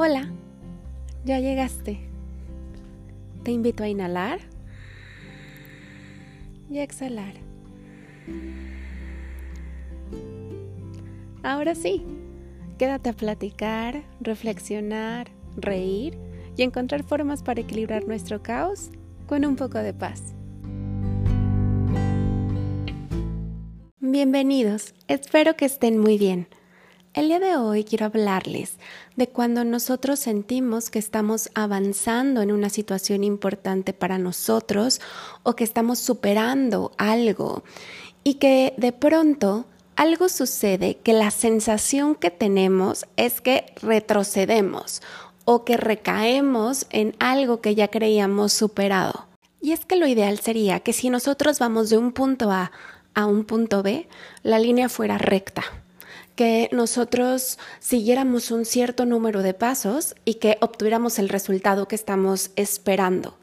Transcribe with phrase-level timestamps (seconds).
[0.00, 0.30] Hola,
[1.24, 1.98] ya llegaste.
[3.42, 4.38] Te invito a inhalar
[6.70, 7.34] y a exhalar.
[11.42, 12.04] Ahora sí,
[12.78, 16.16] quédate a platicar, reflexionar, reír
[16.56, 18.92] y encontrar formas para equilibrar nuestro caos
[19.26, 20.32] con un poco de paz.
[23.98, 26.46] Bienvenidos, espero que estén muy bien.
[27.18, 28.78] El día de hoy quiero hablarles
[29.16, 35.00] de cuando nosotros sentimos que estamos avanzando en una situación importante para nosotros
[35.42, 37.64] o que estamos superando algo
[38.22, 45.02] y que de pronto algo sucede que la sensación que tenemos es que retrocedemos
[45.44, 49.26] o que recaemos en algo que ya creíamos superado.
[49.60, 52.70] Y es que lo ideal sería que si nosotros vamos de un punto A
[53.14, 54.06] a un punto B,
[54.44, 55.64] la línea fuera recta
[56.38, 62.52] que nosotros siguiéramos un cierto número de pasos y que obtuviéramos el resultado que estamos
[62.54, 63.36] esperando.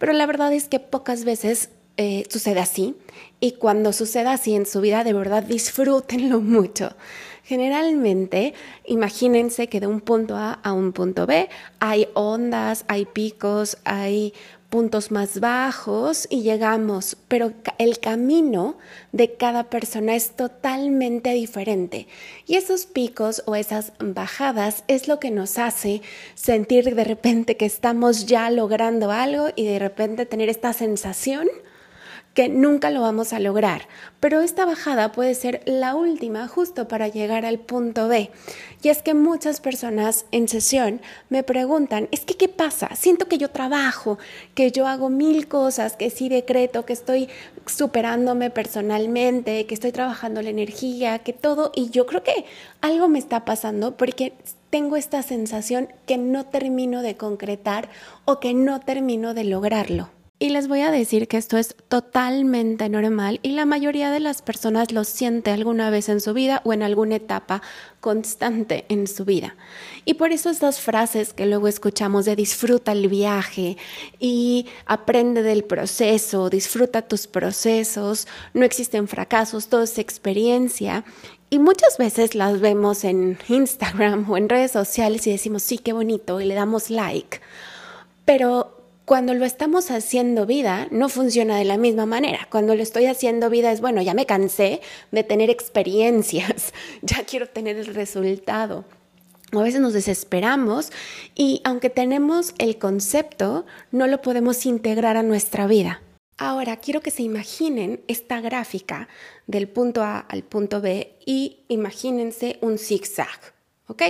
[0.00, 2.96] Pero la verdad es que pocas veces eh, sucede así
[3.38, 6.96] y cuando suceda así en su vida, de verdad disfrútenlo mucho.
[7.44, 8.54] Generalmente,
[8.86, 11.48] imagínense que de un punto A a un punto B
[11.80, 14.32] hay ondas, hay picos, hay
[14.72, 18.78] puntos más bajos y llegamos, pero el camino
[19.12, 22.06] de cada persona es totalmente diferente.
[22.46, 26.00] Y esos picos o esas bajadas es lo que nos hace
[26.34, 31.48] sentir de repente que estamos ya logrando algo y de repente tener esta sensación
[32.34, 33.88] que nunca lo vamos a lograr,
[34.20, 38.30] pero esta bajada puede ser la última justo para llegar al punto B.
[38.82, 42.94] Y es que muchas personas en sesión me preguntan, es que ¿qué pasa?
[42.96, 44.18] Siento que yo trabajo,
[44.54, 47.28] que yo hago mil cosas, que sí decreto, que estoy
[47.66, 52.44] superándome personalmente, que estoy trabajando la energía, que todo, y yo creo que
[52.80, 54.32] algo me está pasando porque
[54.70, 57.90] tengo esta sensación que no termino de concretar
[58.24, 60.21] o que no termino de lograrlo.
[60.42, 64.42] Y les voy a decir que esto es totalmente normal y la mayoría de las
[64.42, 67.62] personas lo siente alguna vez en su vida o en alguna etapa
[68.00, 69.54] constante en su vida.
[70.04, 73.76] Y por eso estas frases que luego escuchamos de disfruta el viaje
[74.18, 81.04] y aprende del proceso, disfruta tus procesos, no existen fracasos, todo es experiencia.
[81.50, 85.92] Y muchas veces las vemos en Instagram o en redes sociales y decimos, sí, qué
[85.92, 87.40] bonito, y le damos like.
[88.24, 88.81] Pero
[89.12, 92.48] cuando lo estamos haciendo vida, no funciona de la misma manera.
[92.50, 94.80] Cuando lo estoy haciendo vida es, bueno, ya me cansé
[95.10, 98.86] de tener experiencias, ya quiero tener el resultado.
[99.52, 100.92] A veces nos desesperamos
[101.34, 106.00] y aunque tenemos el concepto, no lo podemos integrar a nuestra vida.
[106.38, 109.08] Ahora quiero que se imaginen esta gráfica
[109.46, 113.52] del punto A al punto B y imagínense un zigzag.
[113.88, 114.02] ¿Ok?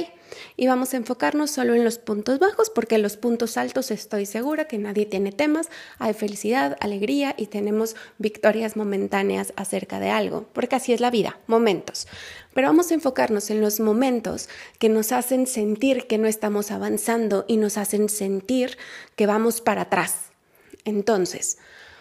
[0.56, 4.66] Y vamos a enfocarnos solo en los puntos bajos porque los puntos altos estoy segura
[4.66, 5.68] que nadie tiene temas,
[5.98, 11.38] hay felicidad, alegría y tenemos victorias momentáneas acerca de algo, porque así es la vida,
[11.46, 12.06] momentos.
[12.54, 17.44] Pero vamos a enfocarnos en los momentos que nos hacen sentir que no estamos avanzando
[17.48, 18.76] y nos hacen sentir
[19.16, 20.16] que vamos para atrás.
[20.84, 21.58] Entonces,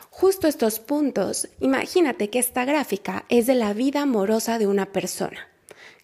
[0.10, 5.51] justo estos puntos, imagínate que esta gráfica es de la vida amorosa de una persona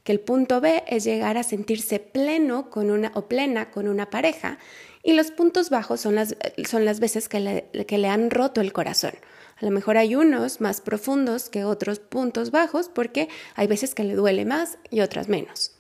[0.08, 4.10] que el punto B es llegar a sentirse pleno con una o plena con una
[4.10, 4.58] pareja
[5.04, 8.62] y los puntos bajos son las, son las veces que le, que le han roto
[8.62, 9.12] el corazón.
[9.58, 14.06] A lo mejor hay unos más profundos que otros puntos bajos porque hay veces que
[14.06, 15.74] le duele más y otras menos.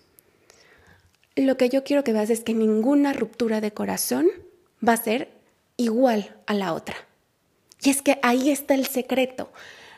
[1.37, 4.27] Lo que yo quiero que veas es que ninguna ruptura de corazón
[4.85, 5.31] va a ser
[5.77, 6.97] igual a la otra.
[7.81, 9.53] Y es que ahí está el secreto.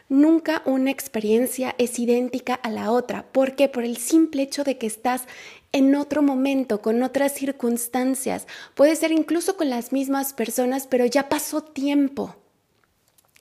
[0.09, 3.27] Nunca una experiencia es idéntica a la otra.
[3.31, 3.69] ¿Por qué?
[3.69, 5.25] Por el simple hecho de que estás
[5.71, 8.47] en otro momento, con otras circunstancias.
[8.73, 12.35] Puede ser incluso con las mismas personas, pero ya pasó tiempo.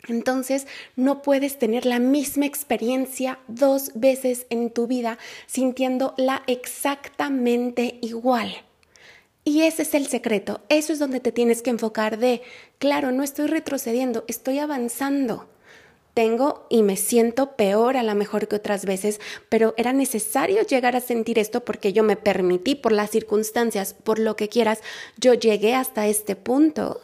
[0.08, 8.54] Entonces, no puedes tener la misma experiencia dos veces en tu vida sintiéndola exactamente igual.
[9.42, 12.42] Y ese es el secreto, eso es donde te tienes que enfocar de,
[12.78, 15.48] claro, no estoy retrocediendo, estoy avanzando
[16.18, 20.96] tengo y me siento peor a lo mejor que otras veces, pero era necesario llegar
[20.96, 24.80] a sentir esto porque yo me permití por las circunstancias, por lo que quieras,
[25.16, 27.00] yo llegué hasta este punto.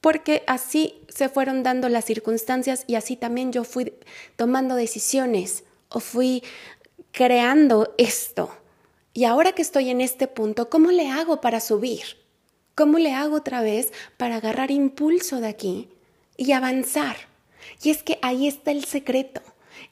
[0.00, 3.92] Porque así se fueron dando las circunstancias y así también yo fui
[4.36, 6.44] tomando decisiones o fui
[7.10, 8.52] creando esto.
[9.14, 12.18] Y ahora que estoy en este punto, ¿cómo le hago para subir?
[12.76, 15.88] ¿Cómo le hago otra vez para agarrar impulso de aquí
[16.36, 17.31] y avanzar?
[17.82, 19.40] Y es que ahí está el secreto,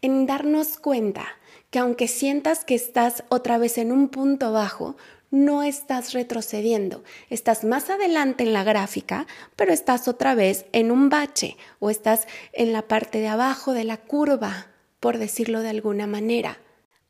[0.02, 1.26] en darnos cuenta
[1.70, 4.96] que aunque sientas que estás otra vez en un punto bajo,
[5.31, 7.05] no estás retrocediendo.
[7.28, 9.26] Estás más adelante en la gráfica,
[9.56, 13.84] pero estás otra vez en un bache o estás en la parte de abajo de
[13.84, 14.67] la curva,
[14.99, 16.58] por decirlo de alguna manera.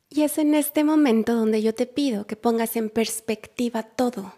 [0.09, 4.35] Y es en este momento donde yo te pido que pongas en perspectiva todo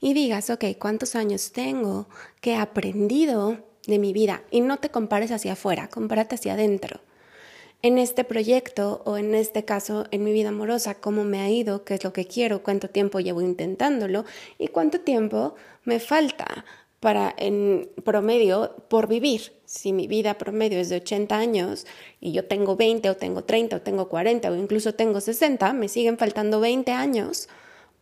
[0.00, 2.08] y digas, ok, ¿cuántos años tengo?
[2.40, 4.42] ¿Qué he aprendido de mi vida?
[4.50, 7.00] Y no te compares hacia afuera, compárate hacia adentro.
[7.82, 11.84] En este proyecto o en este caso en mi vida amorosa, cómo me ha ido,
[11.84, 14.24] qué es lo que quiero, cuánto tiempo llevo intentándolo
[14.58, 15.54] y cuánto tiempo
[15.84, 16.64] me falta
[17.00, 19.52] para en promedio por vivir.
[19.66, 21.86] Si mi vida promedio es de 80 años
[22.18, 25.88] y yo tengo 20 o tengo 30 o tengo 40 o incluso tengo 60, me
[25.88, 27.50] siguen faltando 20 años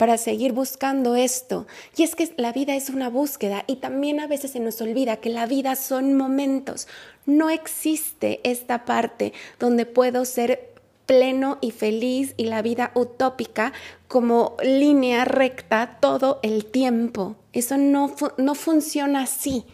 [0.03, 1.69] para seguir buscando esto.
[1.97, 5.19] Y es que la vida es una búsqueda y también a veces se nos olvida
[5.19, 6.89] que la vida son momentos.
[7.25, 10.73] No existe esta parte donde puedo ser
[11.07, 13.73] pleno y feliz y la vida utópica
[14.09, 17.37] como línea recta todo el tiempo.
[17.53, 19.65] Eso no, no funciona así.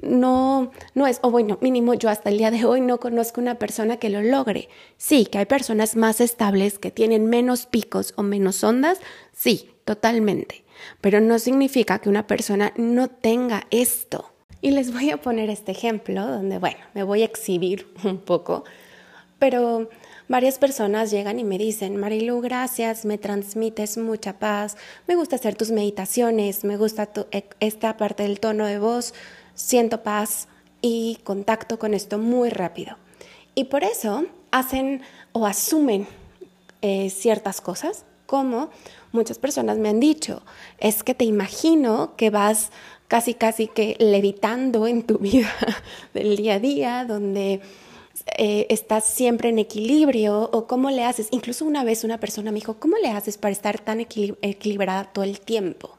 [0.00, 3.56] No, no es, o bueno, mínimo yo hasta el día de hoy no conozco una
[3.56, 4.68] persona que lo logre.
[4.96, 8.98] Sí, que hay personas más estables que tienen menos picos o menos ondas,
[9.32, 10.64] sí, totalmente.
[11.00, 14.32] Pero no significa que una persona no tenga esto.
[14.62, 18.64] Y les voy a poner este ejemplo donde, bueno, me voy a exhibir un poco,
[19.38, 19.90] pero
[20.28, 24.76] varias personas llegan y me dicen, Marilu, gracias, me transmites mucha paz,
[25.08, 29.14] me gusta hacer tus meditaciones, me gusta e, esta parte del tono de voz,
[29.54, 30.48] siento paz
[30.80, 32.96] y contacto con esto muy rápido.
[33.54, 35.02] Y por eso hacen
[35.32, 36.06] o asumen
[36.80, 38.70] eh, ciertas cosas, como
[39.12, 40.42] muchas personas me han dicho,
[40.78, 42.70] es que te imagino que vas
[43.08, 45.52] casi casi que levitando en tu vida
[46.14, 47.60] del día a día, donde
[48.38, 51.28] eh, estás siempre en equilibrio o cómo le haces.
[51.30, 55.24] Incluso una vez una persona me dijo, ¿cómo le haces para estar tan equilibrada todo
[55.24, 55.98] el tiempo?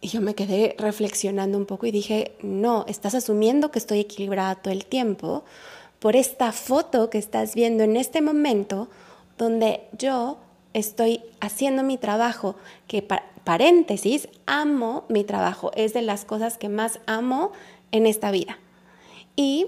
[0.00, 4.54] Y yo me quedé reflexionando un poco y dije, no, estás asumiendo que estoy equilibrada
[4.54, 5.44] todo el tiempo
[5.98, 8.88] por esta foto que estás viendo en este momento
[9.36, 10.38] donde yo
[10.72, 12.56] estoy haciendo mi trabajo,
[12.86, 13.06] que
[13.44, 17.52] paréntesis, amo mi trabajo, es de las cosas que más amo
[17.92, 18.58] en esta vida.
[19.36, 19.66] Y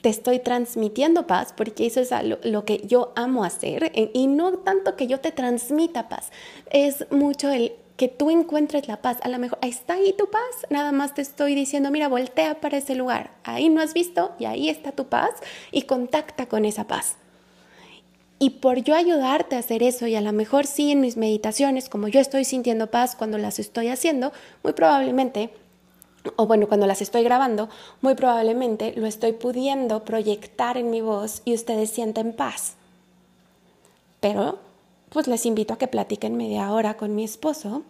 [0.00, 2.10] te estoy transmitiendo paz porque eso es
[2.44, 6.30] lo, que yo amo hacer y no tanto que yo te transmita paz,
[6.70, 9.18] es mucho el que tú encuentres la paz.
[9.22, 12.78] A lo mejor está ahí tu paz, nada más te estoy diciendo, mira, voltea para
[12.78, 15.30] ese lugar, ahí no has visto y ahí está tu paz
[15.70, 17.16] y contacta con esa paz.
[18.38, 21.88] Y por yo ayudarte a hacer eso, y a lo mejor sí en mis meditaciones,
[21.88, 24.32] como yo estoy sintiendo paz cuando las estoy haciendo,
[24.62, 25.50] muy probablemente,
[26.36, 27.68] o bueno, cuando las estoy grabando,
[28.00, 32.74] muy probablemente lo estoy pudiendo proyectar en mi voz y ustedes sienten paz.
[34.20, 34.58] Pero
[35.14, 37.84] pues les invito a que platiquen media hora con mi esposo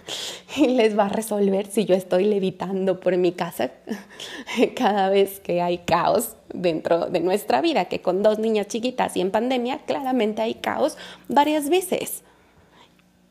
[0.56, 3.72] y les va a resolver si yo estoy levitando por mi casa
[4.74, 9.20] cada vez que hay caos dentro de nuestra vida, que con dos niñas chiquitas y
[9.20, 10.96] en pandemia claramente hay caos
[11.28, 12.22] varias veces.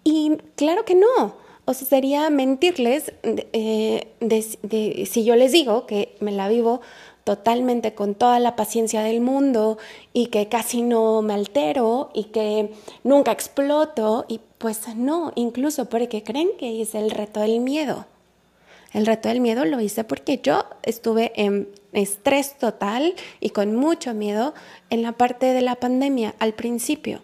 [0.04, 1.36] Y claro que no.
[1.66, 6.82] O sea, sería mentirles eh, si yo les digo que me la vivo
[7.24, 9.78] totalmente con toda la paciencia del mundo
[10.14, 12.74] y que casi no me altero y que
[13.04, 18.06] nunca exploto y pues no, incluso porque creen que hice el reto del miedo.
[18.94, 24.14] El reto del miedo lo hice porque yo estuve en estrés total y con mucho
[24.14, 24.54] miedo
[24.90, 27.22] en la parte de la pandemia al principio.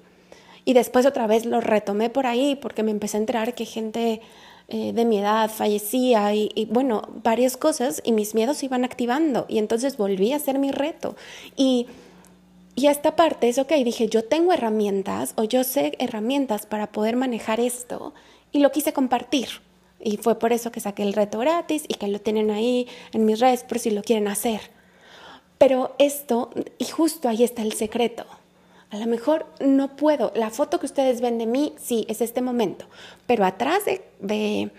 [0.64, 4.22] Y después otra vez lo retomé por ahí porque me empecé a enterar que gente
[4.70, 9.46] eh, de mi edad fallecía y, bueno, varias cosas y mis miedos se iban activando
[9.48, 11.16] y entonces volví a hacer mi reto.
[11.56, 11.88] Y,
[12.76, 17.16] y esta parte es, ok, dije, yo tengo herramientas o yo sé herramientas para poder
[17.16, 18.14] manejar esto
[18.52, 19.48] y lo quise compartir.
[20.00, 23.26] Y fue por eso que saqué el reto gratis y que lo tienen ahí en
[23.26, 24.60] mis redes por si lo quieren hacer.
[25.58, 28.26] Pero esto, y justo ahí está el secreto
[28.90, 30.32] a lo mejor no puedo.
[30.36, 32.86] La foto que ustedes ven de mí, sí, es este momento.
[33.26, 34.72] Pero atrás de,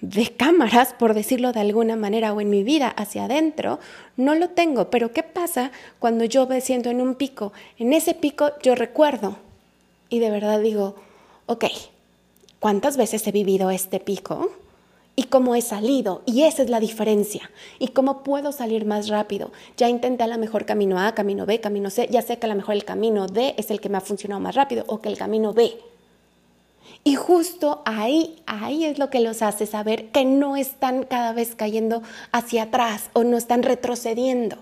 [0.00, 3.80] de, cámaras, por decirlo de alguna manera, o en mi vida hacia adentro,
[4.16, 4.90] no lo tengo.
[4.90, 7.52] Pero ¿qué pasa cuando yo me siento en un pico?
[7.78, 9.36] En ese pico yo recuerdo
[10.08, 10.94] y de verdad digo,
[11.46, 11.64] ok,
[12.60, 14.52] ¿cuántas veces he vivido este pico?
[15.18, 16.22] Y cómo he salido.
[16.26, 17.50] Y esa es la diferencia.
[17.80, 19.50] Y cómo puedo salir más rápido.
[19.76, 22.06] Ya intenté a lo mejor camino A, camino B, camino C.
[22.08, 24.40] Ya sé que a lo mejor el camino D es el que me ha funcionado
[24.40, 25.76] más rápido o que el camino B.
[27.02, 31.56] Y justo ahí, ahí es lo que los hace saber que no están cada vez
[31.56, 34.58] cayendo hacia atrás o no están retrocediendo,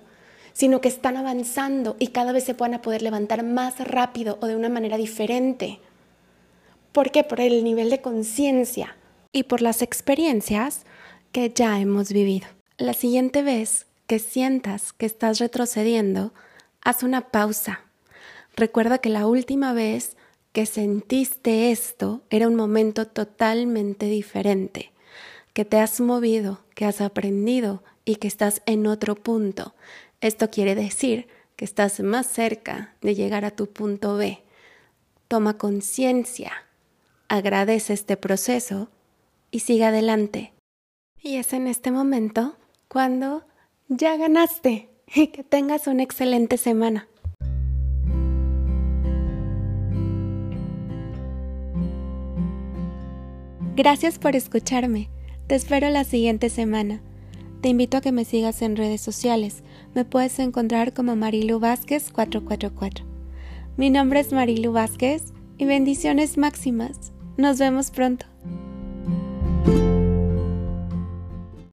[0.54, 4.46] sino que están avanzando y cada vez se van a poder levantar más rápido o
[4.46, 5.80] de una manera diferente
[6.96, 7.24] ¿Por qué?
[7.24, 8.96] Por el nivel de conciencia
[9.36, 10.86] y por las experiencias
[11.30, 12.48] que ya hemos vivido.
[12.78, 16.32] La siguiente vez que sientas que estás retrocediendo,
[16.80, 17.82] haz una pausa.
[18.56, 20.16] Recuerda que la última vez
[20.52, 24.92] que sentiste esto era un momento totalmente diferente,
[25.52, 29.74] que te has movido, que has aprendido y que estás en otro punto.
[30.22, 34.42] Esto quiere decir que estás más cerca de llegar a tu punto B.
[35.28, 36.52] Toma conciencia,
[37.28, 38.88] agradece este proceso
[39.50, 40.52] y sigue adelante.
[41.20, 42.56] Y es en este momento
[42.88, 43.44] cuando
[43.88, 47.08] ya ganaste y que tengas una excelente semana.
[53.76, 55.10] Gracias por escucharme.
[55.48, 57.02] Te espero la siguiente semana.
[57.60, 59.62] Te invito a que me sigas en redes sociales.
[59.94, 63.04] Me puedes encontrar como Marilu Vázquez 444.
[63.76, 65.24] Mi nombre es Marilu Vázquez
[65.58, 67.12] y bendiciones máximas.
[67.36, 68.24] Nos vemos pronto.